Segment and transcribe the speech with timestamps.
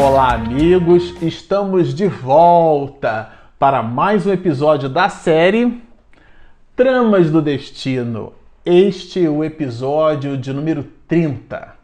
[0.00, 1.20] Olá, amigos!
[1.20, 5.82] Estamos de volta para mais um episódio da série
[6.76, 8.32] Tramas do Destino.
[8.64, 11.74] Este é o episódio de número 30.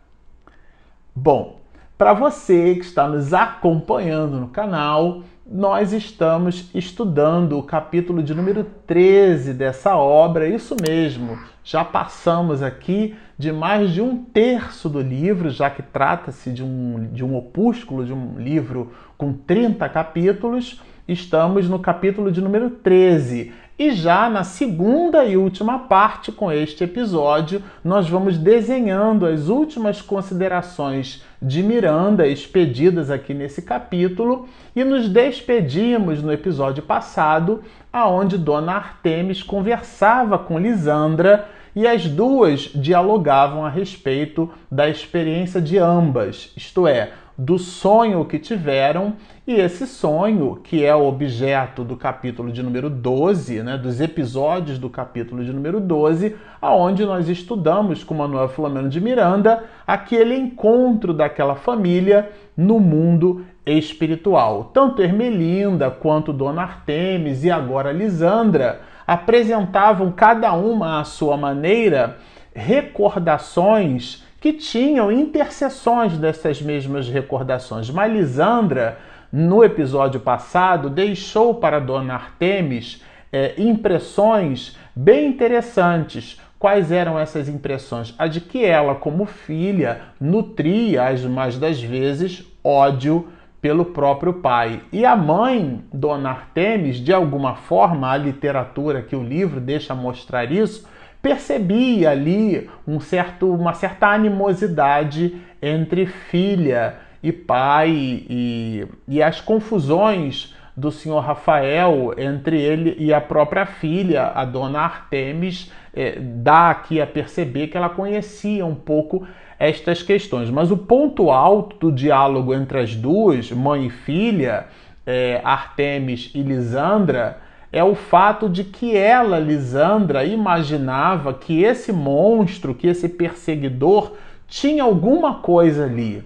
[1.12, 1.58] Bom,
[1.98, 8.64] para você que está nos acompanhando no canal, nós estamos estudando o capítulo de número
[8.86, 11.38] 13 dessa obra, isso mesmo.
[11.62, 17.08] Já passamos aqui de mais de um terço do livro, já que trata-se de um,
[17.12, 20.80] de um opúsculo, de um livro com 30 capítulos.
[21.06, 23.52] Estamos no capítulo de número 13.
[23.76, 30.00] E já na segunda e última parte, com este episódio, nós vamos desenhando as últimas
[30.00, 38.74] considerações de Miranda expedidas aqui nesse capítulo e nos despedimos no episódio passado, aonde Dona
[38.74, 46.86] Artemis conversava com Lisandra e as duas dialogavam a respeito da experiência de ambas, isto
[46.86, 49.14] é, do sonho que tiveram
[49.46, 54.78] e esse sonho, que é o objeto do capítulo de número 12, né, dos episódios
[54.78, 61.12] do capítulo de número 12, aonde nós estudamos com Manuel Filomeno de Miranda aquele encontro
[61.12, 64.70] daquela família no mundo espiritual.
[64.72, 72.16] Tanto Ermelinda quanto Dona Artemis e agora Lisandra apresentavam cada uma à sua maneira
[72.54, 77.88] recordações que tinham interseções dessas mesmas recordações.
[77.88, 78.98] Mas Lisandra,
[79.32, 86.38] no episódio passado, deixou para Dona Artemis é, impressões bem interessantes.
[86.58, 88.14] Quais eram essas impressões?
[88.18, 93.28] A de que ela, como filha, nutria as mais das vezes ódio
[93.62, 94.82] pelo próprio pai.
[94.92, 100.52] E a mãe, Dona Artemis, de alguma forma, a literatura que o livro deixa mostrar
[100.52, 100.86] isso,
[101.24, 107.90] percebia ali um certo, uma certa animosidade entre filha e pai
[108.28, 114.80] e, e as confusões do senhor Rafael entre ele e a própria filha, a dona
[114.80, 119.26] Artemis, é, dá aqui a perceber que ela conhecia um pouco
[119.58, 120.50] estas questões.
[120.50, 124.66] Mas o ponto alto do diálogo entre as duas, mãe e filha,
[125.06, 127.38] é, Artemis e Lisandra,
[127.74, 134.12] é o fato de que ela, Lisandra, imaginava que esse monstro, que esse perseguidor,
[134.46, 136.22] tinha alguma coisa ali.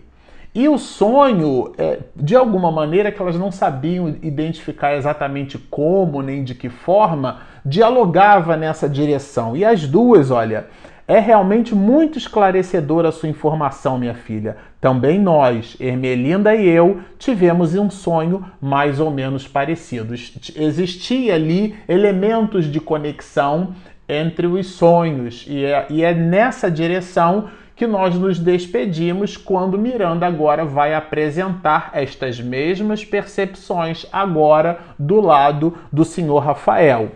[0.55, 6.45] E o sonho, é, de alguma maneira que elas não sabiam identificar exatamente como nem
[6.45, 9.57] de que forma, dialogava nessa direção.
[9.57, 10.67] E as duas, olha,
[11.09, 14.59] é realmente muito esclarecedora a sua informação, minha filha.
[14.79, 20.15] Também nós, Ermelinda e eu, tivemos um sonho mais ou menos parecido.
[20.15, 23.75] Existia ali elementos de conexão
[24.07, 30.27] entre os sonhos, e é, e é nessa direção que nós nos despedimos quando Miranda
[30.27, 37.13] agora vai apresentar estas mesmas percepções agora do lado do senhor Rafael.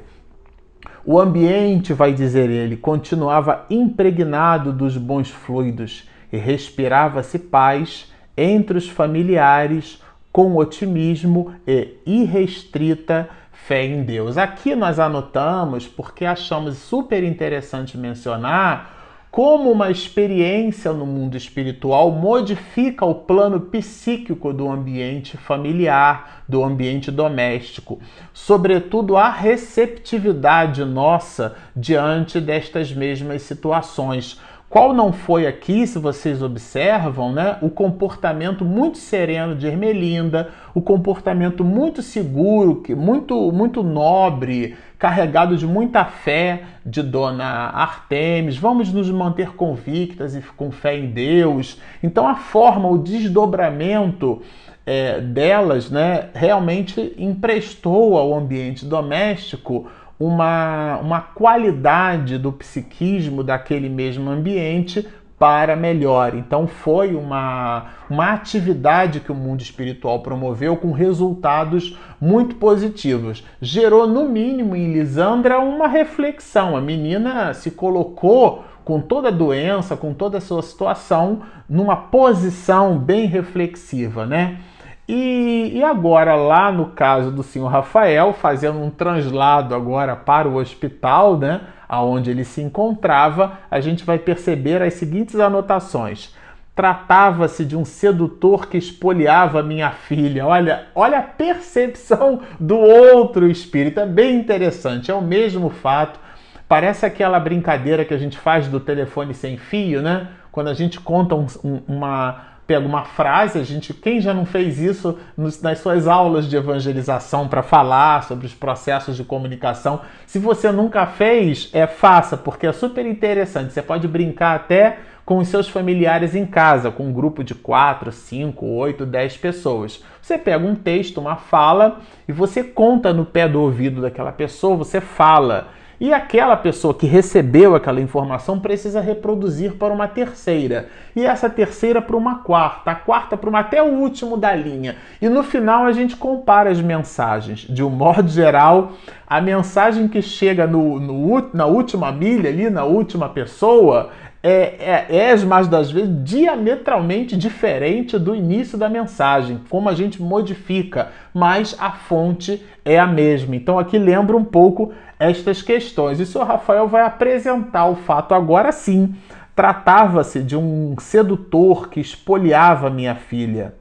[1.04, 8.88] O ambiente, vai dizer ele, continuava impregnado dos bons fluidos e respirava-se paz entre os
[8.88, 14.38] familiares com otimismo e irrestrita fé em Deus.
[14.38, 19.01] Aqui nós anotamos porque achamos super interessante mencionar
[19.32, 27.10] como uma experiência no mundo espiritual modifica o plano psíquico do ambiente familiar, do ambiente
[27.10, 27.98] doméstico,
[28.34, 34.38] sobretudo a receptividade nossa diante destas mesmas situações.
[34.68, 40.80] Qual não foi aqui, se vocês observam, né, o comportamento muito sereno de Ermelinda, o
[40.80, 48.56] comportamento muito seguro, muito, muito nobre, carregado de muita fé de Dona Artemis.
[48.56, 51.80] Vamos nos manter convictas e com fé em Deus.
[52.00, 54.40] Então a forma, o desdobramento
[54.86, 59.88] é, delas, né, realmente emprestou ao ambiente doméstico
[60.20, 65.04] uma, uma qualidade do psiquismo daquele mesmo ambiente
[65.42, 66.36] para melhor.
[66.36, 73.44] Então foi uma, uma atividade que o mundo espiritual promoveu com resultados muito positivos.
[73.60, 76.76] Gerou, no mínimo, em Lisandra uma reflexão.
[76.76, 82.96] A menina se colocou com toda a doença, com toda a sua situação, numa posição
[82.96, 84.60] bem reflexiva, né?
[85.08, 90.56] E, e, agora, lá no caso do senhor Rafael, fazendo um translado agora para o
[90.56, 96.34] hospital, né, aonde ele se encontrava, a gente vai perceber as seguintes anotações.
[96.74, 100.46] Tratava-se de um sedutor que espoliava minha filha.
[100.46, 104.00] Olha, olha a percepção do outro espírito.
[104.00, 105.10] É bem interessante.
[105.10, 106.18] É o mesmo fato.
[106.66, 110.28] Parece aquela brincadeira que a gente faz do telefone sem fio, né?
[110.50, 114.46] Quando a gente conta um, um, uma pega uma frase, a gente, quem já não
[114.46, 120.00] fez isso nas suas aulas de evangelização para falar sobre os processos de comunicação?
[120.26, 123.74] Se você nunca fez, é faça, porque é super interessante.
[123.74, 128.10] Você pode brincar até com os seus familiares em casa, com um grupo de 4,
[128.10, 130.02] 5, 8, 10 pessoas.
[130.22, 134.78] Você pega um texto, uma fala e você conta no pé do ouvido daquela pessoa,
[134.78, 135.68] você fala.
[136.02, 140.88] E aquela pessoa que recebeu aquela informação precisa reproduzir para uma terceira.
[141.14, 144.96] E essa terceira para uma quarta, a quarta para uma até o último da linha.
[145.20, 147.60] E no final a gente compara as mensagens.
[147.60, 148.94] De um modo geral,
[149.24, 154.10] a mensagem que chega no, no na última milha, ali na última pessoa,
[154.42, 160.20] é, é, é, mais das vezes, diametralmente diferente do início da mensagem, como a gente
[160.20, 163.54] modifica, mas a fonte é a mesma.
[163.54, 166.18] Então aqui lembra um pouco estas questões.
[166.18, 169.14] E o senhor Rafael vai apresentar o fato agora sim.
[169.54, 173.74] Tratava-se de um sedutor que espoliava minha filha.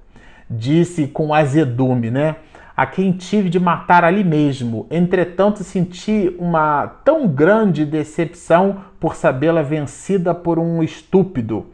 [0.47, 2.35] Disse com azedume, né?
[2.77, 4.85] A quem tive de matar ali mesmo.
[4.91, 11.65] Entretanto, senti uma tão grande decepção por sabê-la vencida por um estúpido.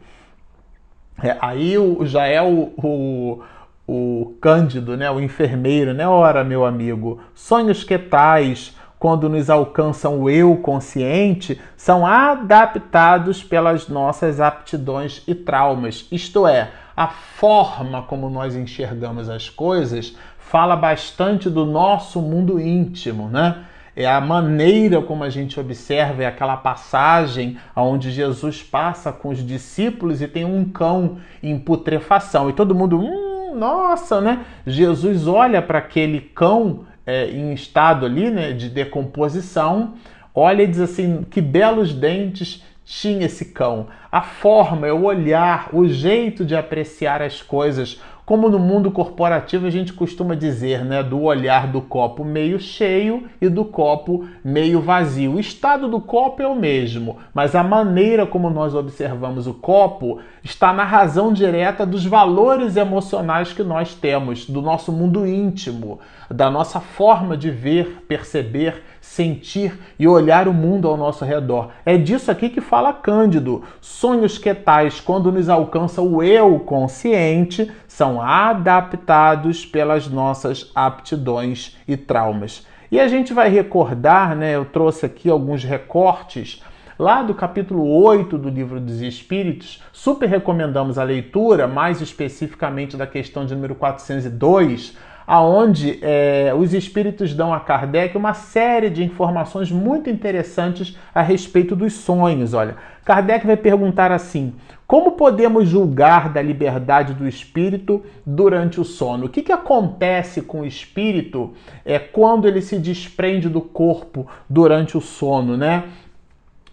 [1.22, 3.42] É, aí já é o, o,
[3.86, 5.10] o Cândido, né?
[5.10, 6.08] o enfermeiro, né?
[6.08, 13.88] Ora, meu amigo, sonhos que tais quando nos alcançam o eu consciente, são adaptados pelas
[13.88, 16.08] nossas aptidões e traumas.
[16.10, 23.28] Isto é, a forma como nós enxergamos as coisas fala bastante do nosso mundo íntimo,
[23.28, 23.64] né?
[24.00, 29.44] É a maneira como a gente observa, é aquela passagem onde Jesus passa com os
[29.44, 32.48] discípulos e tem um cão em putrefação.
[32.48, 34.44] E todo mundo, hum, nossa, né?
[34.64, 39.94] Jesus olha para aquele cão é, em estado ali, né, de decomposição,
[40.32, 43.88] olha e diz assim: que belos dentes tinha esse cão.
[44.12, 49.66] A forma, é o olhar, o jeito de apreciar as coisas, como no mundo corporativo
[49.66, 54.82] a gente costuma dizer, né, do olhar do copo meio cheio e do copo meio
[54.82, 55.32] vazio.
[55.32, 60.18] O estado do copo é o mesmo, mas a maneira como nós observamos o copo
[60.44, 65.98] está na razão direta dos valores emocionais que nós temos, do nosso mundo íntimo,
[66.30, 71.70] da nossa forma de ver, perceber, sentir e olhar o mundo ao nosso redor.
[71.84, 73.64] É disso aqui que fala Cândido.
[73.80, 81.96] Sonhos que tais, quando nos alcança o eu consciente, são adaptados pelas nossas aptidões e
[81.96, 82.66] traumas.
[82.92, 84.54] E a gente vai recordar, né?
[84.54, 86.62] Eu trouxe aqui alguns recortes
[86.98, 89.82] lá do capítulo 8 do Livro dos Espíritos.
[89.90, 94.96] Super recomendamos a leitura, mais especificamente da questão de número 402,
[95.28, 101.76] aonde é, os espíritos dão a Kardec uma série de informações muito interessantes a respeito
[101.76, 102.54] dos sonhos.
[102.54, 104.54] Olha, Kardec vai perguntar assim:
[104.86, 109.26] como podemos julgar da liberdade do espírito durante o sono?
[109.26, 111.52] O que, que acontece com o espírito
[111.84, 115.84] é, quando ele se desprende do corpo durante o sono, né?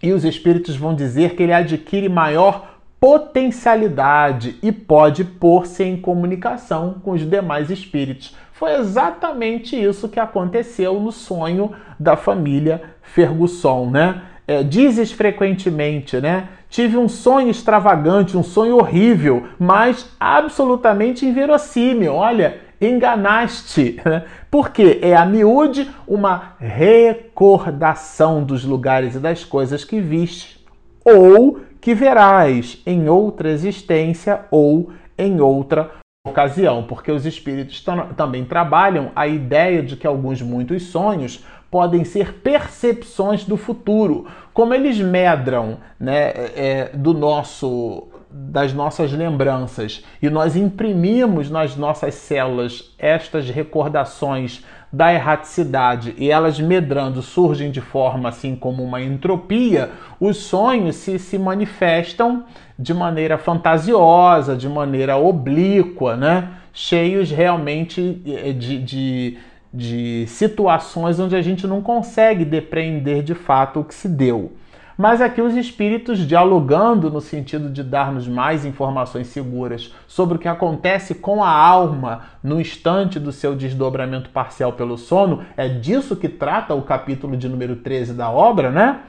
[0.02, 6.96] E os espíritos vão dizer que ele adquire maior potencialidade e pode pôr-se em comunicação
[7.02, 8.34] com os demais espíritos.
[8.52, 14.22] Foi exatamente isso que aconteceu no sonho da família Ferguson, né?
[14.48, 16.48] É, dizes frequentemente, né?
[16.70, 22.14] Tive um sonho extravagante, um sonho horrível, mas absolutamente inverossímil.
[22.14, 24.00] Olha, enganaste.
[24.04, 24.24] Né?
[24.50, 30.64] Porque é a miúde uma recordação dos lugares e das coisas que viste,
[31.04, 35.92] ou que verás em outra existência ou em outra
[36.26, 37.80] ocasião, porque os espíritos
[38.16, 44.74] também trabalham a ideia de que alguns muitos sonhos podem ser percepções do futuro, como
[44.74, 52.94] eles medram né, é, do nosso das nossas lembranças e nós imprimimos nas nossas células
[52.98, 60.38] estas recordações da erraticidade e elas medrando surgem de forma assim como uma entropia, os
[60.38, 62.44] sonhos se, se manifestam
[62.78, 66.50] de maneira fantasiosa, de maneira oblíqua, né?
[66.76, 69.38] cheios realmente eh, de, de,
[69.72, 74.52] de situações onde a gente não consegue depreender de fato o que se deu.
[74.96, 80.48] Mas aqui os espíritos dialogando no sentido de dar-nos mais informações seguras sobre o que
[80.48, 86.30] acontece com a alma no instante do seu desdobramento parcial pelo sono, é disso que
[86.30, 89.00] trata o capítulo de número 13 da obra, né?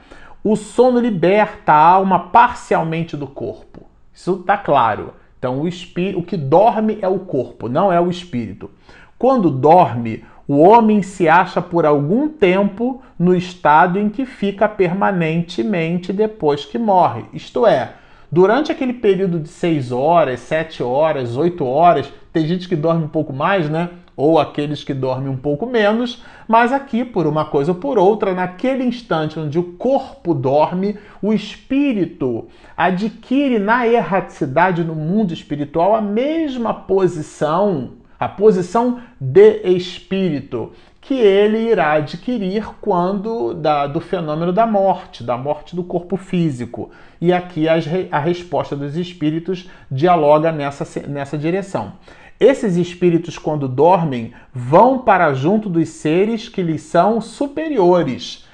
[0.44, 3.86] O sono liberta a alma parcialmente do corpo.
[4.12, 5.14] Isso está claro.
[5.38, 8.70] Então, o, espírito, o que dorme é o corpo, não é o espírito.
[9.18, 16.12] Quando dorme, o homem se acha por algum tempo no estado em que fica permanentemente
[16.12, 17.24] depois que morre.
[17.32, 17.92] Isto é,
[18.30, 23.08] Durante aquele período de 6 horas, 7 horas, 8 horas, tem gente que dorme um
[23.08, 23.88] pouco mais, né?
[24.14, 28.34] Ou aqueles que dormem um pouco menos, mas aqui, por uma coisa ou por outra,
[28.34, 36.02] naquele instante onde o corpo dorme, o espírito adquire na erraticidade no mundo espiritual a
[36.02, 44.66] mesma posição, a posição de espírito que ele irá adquirir quando da, do fenômeno da
[44.66, 46.90] morte, da morte do corpo físico.
[47.20, 47.76] E aqui a,
[48.10, 51.94] a resposta dos espíritos dialoga nessa, nessa direção.
[52.38, 58.46] Esses espíritos, quando dormem, vão para junto dos seres que lhes são superiores.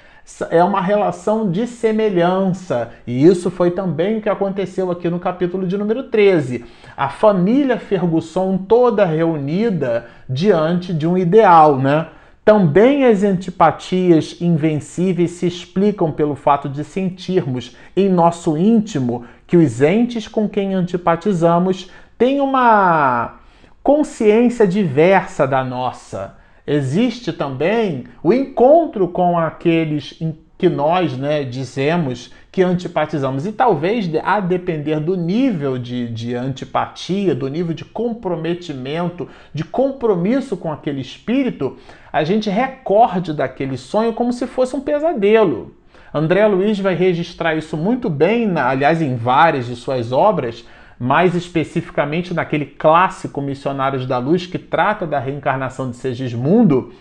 [0.51, 5.67] É uma relação de semelhança, e isso foi também o que aconteceu aqui no capítulo
[5.67, 6.65] de número 13.
[6.97, 12.09] A família Fergusson toda reunida diante de um ideal, né?
[12.43, 19.83] Também as antipatias invencíveis se explicam pelo fato de sentirmos em nosso íntimo que os
[19.83, 23.41] entes com quem antipatizamos têm uma
[23.83, 26.35] consciência diversa da nossa.
[26.67, 30.19] Existe também o encontro com aqueles
[30.57, 33.45] que nós né, dizemos que antipatizamos.
[33.45, 40.57] E talvez, a depender do nível de, de antipatia, do nível de comprometimento, de compromisso
[40.57, 41.77] com aquele espírito,
[42.13, 45.75] a gente recorde daquele sonho como se fosse um pesadelo.
[46.15, 50.65] André Luiz vai registrar isso muito bem, aliás, em várias de suas obras,
[50.99, 56.93] mais especificamente naquele clássico Missionários da Luz que trata da reencarnação de Segismundo.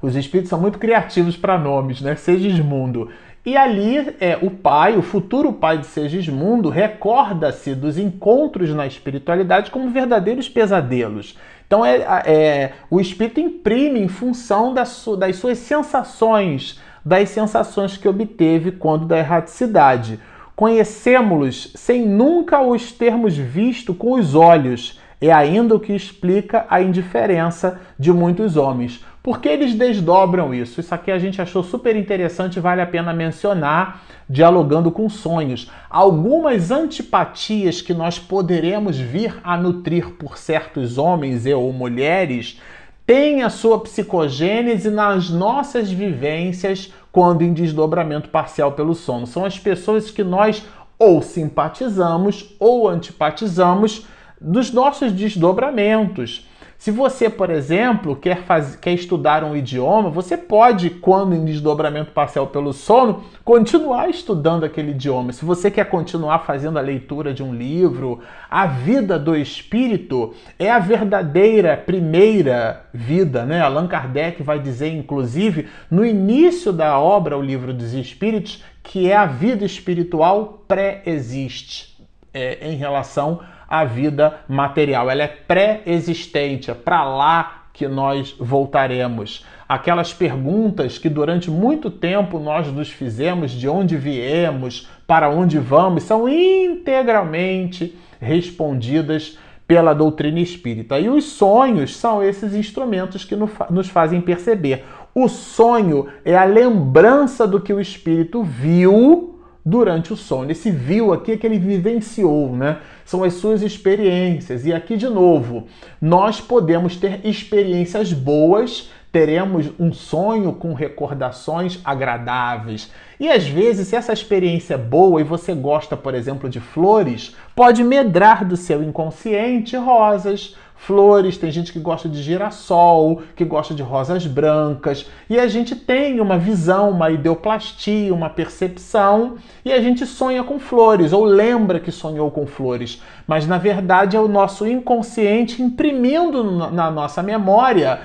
[0.00, 2.16] Os espíritos são muito criativos para nomes, né?
[2.16, 3.08] Segismundo.
[3.44, 9.70] E ali é, o pai, o futuro pai de Segismundo, recorda-se dos encontros na espiritualidade
[9.70, 11.36] como verdadeiros pesadelos.
[11.66, 18.08] Então é, é o espírito imprime em função das, das suas sensações, das sensações que
[18.08, 20.20] obteve quando da erraticidade.
[20.54, 25.00] Conhecemos-los sem nunca os termos visto com os olhos.
[25.20, 29.04] É ainda o que explica a indiferença de muitos homens.
[29.22, 30.80] Por que eles desdobram isso?
[30.80, 35.70] Isso aqui a gente achou super interessante e vale a pena mencionar, dialogando com sonhos.
[35.88, 42.60] Algumas antipatias que nós poderemos vir a nutrir por certos homens e ou mulheres
[43.06, 49.26] têm a sua psicogênese nas nossas vivências quando em desdobramento parcial pelo sono.
[49.26, 50.64] São as pessoas que nós
[50.98, 54.06] ou simpatizamos ou antipatizamos
[54.40, 56.48] dos nossos desdobramentos.
[56.82, 62.10] Se você, por exemplo, quer, faz, quer estudar um idioma, você pode, quando em desdobramento
[62.10, 65.32] parcial pelo sono, continuar estudando aquele idioma.
[65.32, 68.18] Se você quer continuar fazendo a leitura de um livro,
[68.50, 73.60] a vida do espírito é a verdadeira primeira vida, né?
[73.60, 79.14] Allan Kardec vai dizer, inclusive, no início da obra, O Livro dos Espíritos, que é
[79.14, 81.96] a vida espiritual pré-existe
[82.34, 83.40] é, em relação
[83.72, 85.10] a vida material.
[85.10, 89.46] Ela é pré-existente, é para lá que nós voltaremos.
[89.66, 96.02] Aquelas perguntas que durante muito tempo nós nos fizemos de onde viemos, para onde vamos,
[96.02, 101.00] são integralmente respondidas pela doutrina espírita.
[101.00, 104.84] E os sonhos são esses instrumentos que nos fazem perceber.
[105.14, 109.31] O sonho é a lembrança do que o espírito viu
[109.64, 110.50] durante o sono.
[110.50, 112.78] Esse viu aqui é que ele vivenciou, né?
[113.04, 114.66] São as suas experiências.
[114.66, 115.66] E aqui de novo,
[116.00, 122.90] nós podemos ter experiências boas, teremos um sonho com recordações agradáveis.
[123.20, 127.36] E às vezes, se essa experiência é boa e você gosta, por exemplo, de flores,
[127.54, 133.72] pode medrar do seu inconsciente rosas, flores, tem gente que gosta de girassol, que gosta
[133.72, 139.80] de rosas brancas, e a gente tem uma visão, uma ideoplastia, uma percepção, e a
[139.80, 144.26] gente sonha com flores, ou lembra que sonhou com flores, mas na verdade é o
[144.26, 146.42] nosso inconsciente imprimindo
[146.72, 148.00] na nossa memória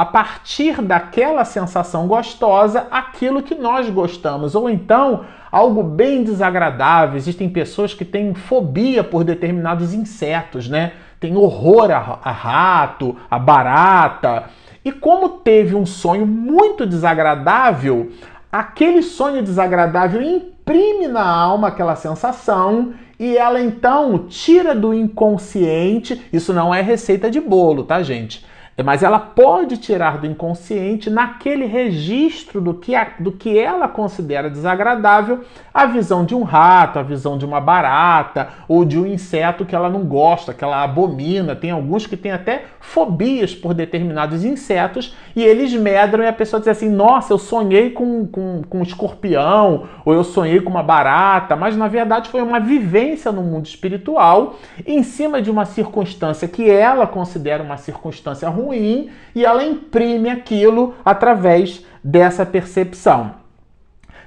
[0.00, 7.18] a partir daquela sensação gostosa, aquilo que nós gostamos, ou então algo bem desagradável.
[7.18, 10.92] Existem pessoas que têm fobia por determinados insetos, né?
[11.20, 14.44] tem horror a, a rato, a barata.
[14.82, 18.10] E como teve um sonho muito desagradável,
[18.50, 26.26] aquele sonho desagradável imprime na alma aquela sensação e ela então tira do inconsciente.
[26.32, 28.48] Isso não é receita de bolo, tá, gente?
[28.82, 34.48] Mas ela pode tirar do inconsciente, naquele registro do que, a, do que ela considera
[34.48, 35.40] desagradável,
[35.72, 39.74] a visão de um rato, a visão de uma barata ou de um inseto que
[39.74, 41.54] ela não gosta, que ela abomina.
[41.56, 46.60] Tem alguns que têm até fobias por determinados insetos e eles medram e a pessoa
[46.60, 50.82] diz assim: Nossa, eu sonhei com, com, com um escorpião ou eu sonhei com uma
[50.82, 54.56] barata, mas na verdade foi uma vivência no mundo espiritual
[54.86, 60.94] em cima de uma circunstância que ela considera uma circunstância ruim e ela imprime aquilo
[61.04, 63.40] através dessa percepção.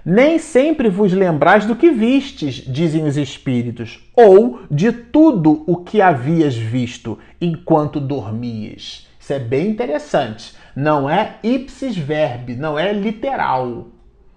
[0.05, 6.01] Nem sempre vos lembrais do que vistes, dizem os espíritos, ou de tudo o que
[6.01, 9.07] havias visto enquanto dormias.
[9.17, 10.53] Isso é bem interessante.
[10.75, 13.87] Não é ipsis verbi, não é literal.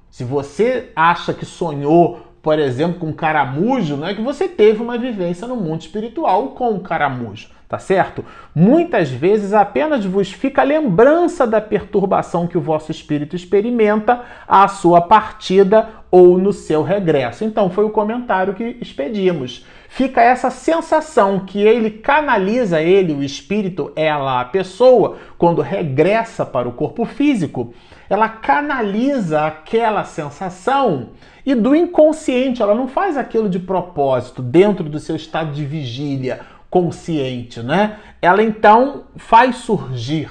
[0.09, 4.81] Se você acha que sonhou, por exemplo, com um caramujo, não é que você teve
[4.81, 8.25] uma vivência no mundo espiritual com um caramujo tá certo?
[8.55, 14.69] Muitas vezes apenas vos fica a lembrança da perturbação que o vosso espírito experimenta à
[14.69, 17.45] sua partida ou no seu regresso.
[17.45, 19.67] Então, foi o comentário que expedimos.
[19.89, 26.69] Fica essa sensação que ele canaliza ele, o espírito, ela, a pessoa, quando regressa para
[26.69, 27.73] o corpo físico,
[28.09, 31.11] ela canaliza aquela sensação
[31.45, 36.41] e do inconsciente, ela não faz aquilo de propósito, dentro do seu estado de vigília
[36.77, 37.97] consciente, né?
[38.21, 40.29] Ela então faz surgir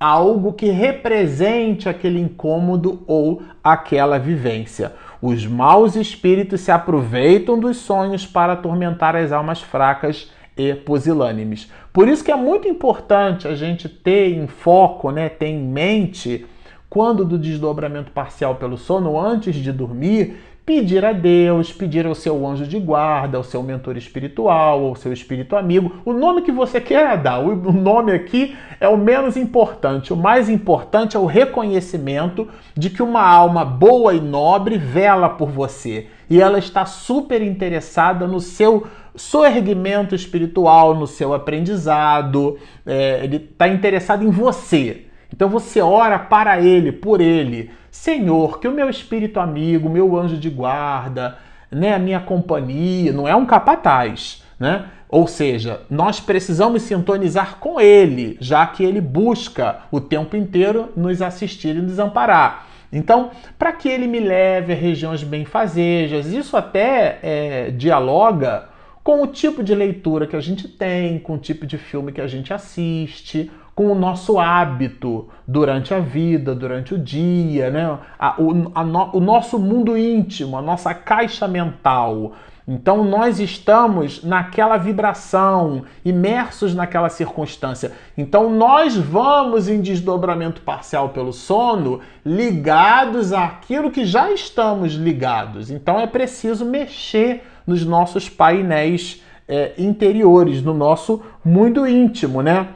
[0.00, 4.94] algo que represente aquele incômodo ou aquela vivência.
[5.20, 11.70] Os maus espíritos se aproveitam dos sonhos para atormentar as almas fracas e pusilânimes.
[11.92, 16.46] Por isso que é muito importante a gente ter em foco, né, ter em mente
[16.88, 22.46] quando do desdobramento parcial pelo sono antes de dormir, pedir a Deus, pedir ao seu
[22.46, 26.78] anjo de guarda, ao seu mentor espiritual, ao seu espírito amigo, o nome que você
[26.78, 27.38] queira dar.
[27.38, 30.12] O nome aqui é o menos importante.
[30.12, 32.46] O mais importante é o reconhecimento
[32.76, 38.26] de que uma alma boa e nobre vela por você e ela está super interessada
[38.26, 45.06] no seu soerguimento espiritual, no seu aprendizado, é, ele está interessado em você.
[45.32, 47.70] Então você ora para ele, por ele.
[47.90, 51.38] Senhor, que o meu espírito amigo, meu anjo de guarda,
[51.70, 54.86] né, a minha companhia, não é um capataz, né?
[55.08, 61.22] Ou seja, nós precisamos sintonizar com ele, já que ele busca o tempo inteiro nos
[61.22, 62.66] assistir e nos amparar.
[62.92, 68.68] Então, para que ele me leve a regiões benfazejas, isso até é, dialoga
[69.02, 72.20] com o tipo de leitura que a gente tem, com o tipo de filme que
[72.20, 77.96] a gente assiste, com o nosso hábito durante a vida, durante o dia, né?
[78.18, 82.32] A, o, a no, o nosso mundo íntimo, a nossa caixa mental.
[82.66, 87.92] Então nós estamos naquela vibração, imersos naquela circunstância.
[88.16, 95.70] Então nós vamos em desdobramento parcial pelo sono, ligados àquilo que já estamos ligados.
[95.70, 102.70] Então é preciso mexer nos nossos painéis é, interiores, no nosso mundo íntimo, né?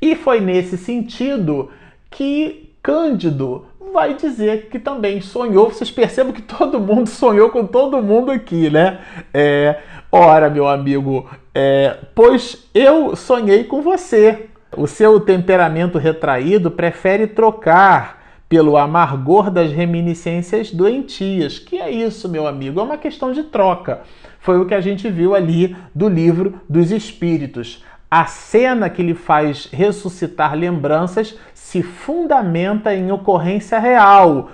[0.00, 1.70] E foi nesse sentido
[2.10, 5.70] que Cândido vai dizer que também sonhou.
[5.70, 9.00] Vocês percebam que todo mundo sonhou com todo mundo aqui, né?
[9.32, 9.78] É,
[10.10, 14.46] ora, meu amigo, é, pois eu sonhei com você.
[14.76, 21.58] O seu temperamento retraído prefere trocar pelo amargor das reminiscências doentias.
[21.58, 22.80] Que é isso, meu amigo?
[22.80, 24.02] É uma questão de troca.
[24.40, 27.84] Foi o que a gente viu ali do livro dos Espíritos.
[28.10, 34.50] A cena que lhe faz ressuscitar lembranças se fundamenta em ocorrência real.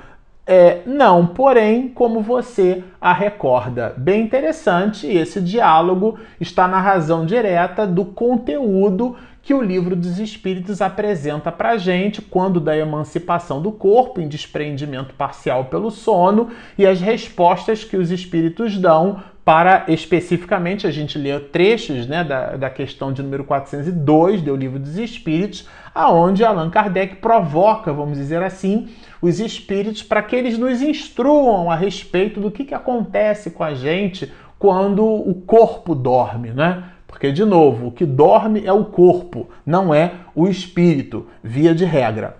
[0.46, 3.94] É, não, porém, como você a recorda.
[3.96, 9.16] Bem interessante, esse diálogo está na razão direta do conteúdo
[9.46, 14.26] que o livro dos Espíritos apresenta para a gente quando da emancipação do corpo em
[14.26, 21.16] desprendimento parcial pelo sono e as respostas que os Espíritos dão para especificamente a gente
[21.16, 26.68] ler trechos né, da, da questão de número 402 do Livro dos Espíritos, aonde Allan
[26.68, 28.88] Kardec provoca, vamos dizer assim,
[29.22, 33.74] os espíritos para que eles nos instruam a respeito do que, que acontece com a
[33.74, 36.95] gente quando o corpo dorme, né?
[37.06, 41.84] Porque, de novo, o que dorme é o corpo, não é o espírito, via de
[41.84, 42.36] regra.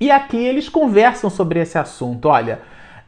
[0.00, 2.28] E aqui eles conversam sobre esse assunto.
[2.28, 2.60] Olha,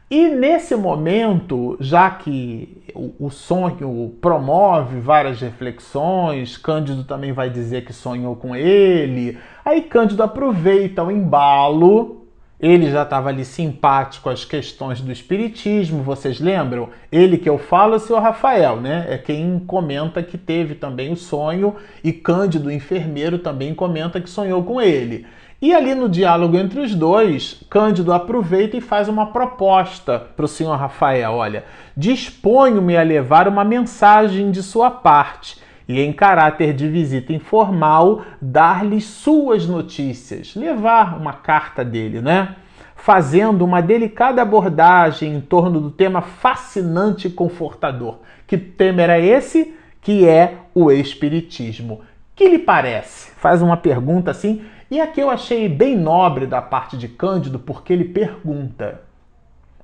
[0.09, 2.81] e nesse momento, já que
[3.19, 10.23] o sonho promove várias reflexões, Cândido também vai dizer que sonhou com ele, aí Cândido
[10.23, 12.26] aproveita o embalo
[12.59, 16.89] Ele já estava ali simpático às questões do espiritismo, vocês lembram?
[17.11, 19.05] Ele que eu falo é o senhor Rafael, né?
[19.07, 24.63] É quem comenta que teve também o sonho e Cândido, enfermeiro, também comenta que sonhou
[24.63, 25.27] com ele.
[25.61, 30.47] E ali no diálogo entre os dois, Cândido aproveita e faz uma proposta para o
[30.47, 31.63] senhor Rafael: olha,
[31.95, 38.99] disponho-me a levar uma mensagem de sua parte e, em caráter de visita informal, dar-lhe
[38.99, 42.55] suas notícias, levar uma carta dele, né?
[42.95, 48.19] Fazendo uma delicada abordagem em torno do tema fascinante e confortador.
[48.45, 49.75] Que tema era esse?
[50.01, 52.01] Que é o Espiritismo.
[52.35, 53.31] Que lhe parece?
[53.37, 57.91] Faz uma pergunta assim, e aqui eu achei bem nobre da parte de Cândido, porque
[57.91, 59.06] ele pergunta.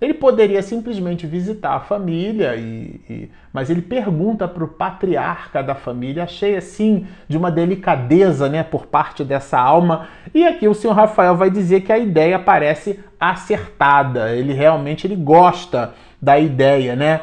[0.03, 5.73] Ele poderia simplesmente visitar a família, e, e mas ele pergunta para o patriarca da
[5.73, 6.23] família.
[6.23, 10.09] Achei assim de uma delicadeza né, por parte dessa alma.
[10.33, 14.35] E aqui o senhor Rafael vai dizer que a ideia parece acertada.
[14.35, 17.21] Ele realmente ele gosta da ideia, né?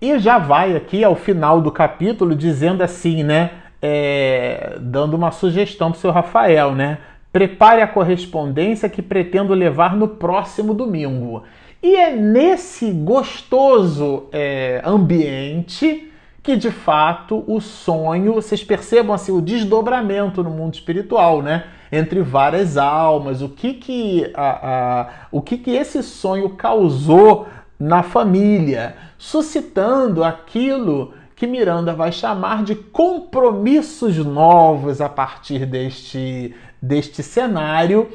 [0.00, 3.50] E já vai aqui ao final do capítulo dizendo assim, né?
[3.82, 6.98] É, dando uma sugestão para o seu Rafael, né?
[7.32, 11.44] Prepare a correspondência que pretendo levar no próximo domingo.
[11.82, 16.10] E é nesse gostoso é, ambiente
[16.42, 21.64] que de fato o sonho, vocês percebam assim o desdobramento no mundo espiritual, né?
[21.92, 27.46] Entre várias almas, o que que, a, a, o que, que esse sonho causou
[27.78, 37.22] na família, suscitando aquilo que Miranda vai chamar de compromissos novos a partir deste, deste
[37.22, 38.10] cenário,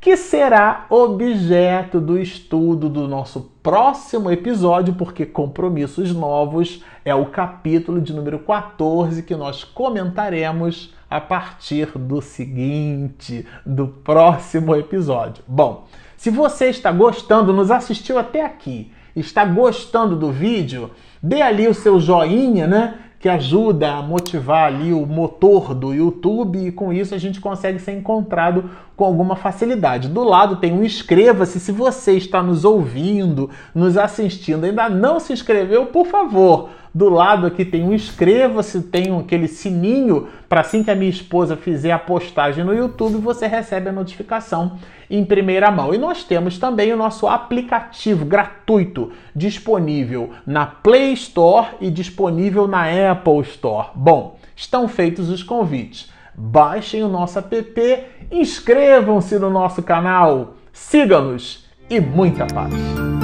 [0.00, 8.00] que será objeto do estudo do nosso próximo episódio, porque Compromissos Novos é o capítulo
[8.00, 15.44] de número 14 que nós comentaremos a partir do seguinte, do próximo episódio.
[15.46, 20.90] Bom, se você está gostando, nos assistiu até aqui, está gostando do vídeo,
[21.24, 22.94] dê ali o seu joinha, né?
[23.24, 27.78] que ajuda a motivar ali o motor do YouTube e com isso a gente consegue
[27.78, 30.10] ser encontrado com alguma facilidade.
[30.10, 31.58] Do lado tem um inscreva-se.
[31.58, 37.46] Se você está nos ouvindo, nos assistindo, ainda não se inscreveu, por favor, do lado
[37.46, 41.98] aqui tem um inscreva-se, tem aquele sininho para assim que a minha esposa fizer a
[41.98, 44.76] postagem no YouTube, você recebe a notificação
[45.10, 45.94] em primeira mão.
[45.94, 52.84] E nós temos também o nosso aplicativo gratuito disponível na Play Store e disponível na
[53.10, 53.88] Apple Store.
[53.94, 56.12] Bom, estão feitos os convites.
[56.36, 63.23] Baixem o nosso app, inscrevam-se no nosso canal, sigam-nos e muita paz.